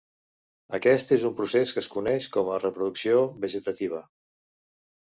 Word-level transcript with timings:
Aquest 0.77 1.13
és 1.17 1.25
un 1.29 1.35
procés 1.41 1.75
que 1.77 1.83
es 1.87 1.91
coneix 1.97 2.31
com 2.39 2.51
a 2.51 2.59
reproducció 2.65 3.23
vegetativa. 3.47 4.05